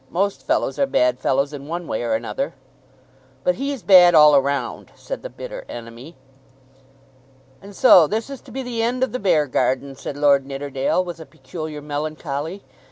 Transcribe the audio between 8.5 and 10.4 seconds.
be the end of the Beargarden," said